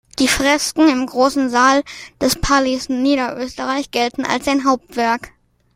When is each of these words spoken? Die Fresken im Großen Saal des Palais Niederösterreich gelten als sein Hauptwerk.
Die 0.17 0.27
Fresken 0.27 0.89
im 0.89 1.05
Großen 1.05 1.51
Saal 1.51 1.83
des 2.19 2.35
Palais 2.35 2.89
Niederösterreich 2.91 3.91
gelten 3.91 4.25
als 4.25 4.45
sein 4.45 4.65
Hauptwerk. 4.65 5.31